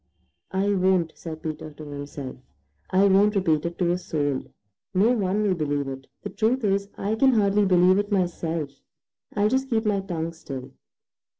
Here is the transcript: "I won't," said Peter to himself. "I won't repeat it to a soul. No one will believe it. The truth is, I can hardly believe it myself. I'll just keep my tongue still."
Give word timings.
"I 0.51 0.71
won't," 0.73 1.11
said 1.13 1.43
Peter 1.43 1.69
to 1.73 1.83
himself. 1.83 2.35
"I 2.89 3.05
won't 3.07 3.35
repeat 3.35 3.67
it 3.67 3.77
to 3.77 3.91
a 3.91 3.99
soul. 3.99 4.45
No 4.95 5.11
one 5.11 5.43
will 5.43 5.53
believe 5.53 5.87
it. 5.87 6.07
The 6.23 6.31
truth 6.31 6.63
is, 6.63 6.89
I 6.97 7.13
can 7.13 7.33
hardly 7.33 7.65
believe 7.65 7.99
it 7.99 8.11
myself. 8.11 8.71
I'll 9.35 9.47
just 9.47 9.69
keep 9.69 9.85
my 9.85 9.99
tongue 9.99 10.33
still." 10.33 10.71